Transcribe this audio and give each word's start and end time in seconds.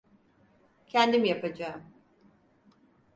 Kendim 0.87 1.25
yapacağım. 1.25 1.81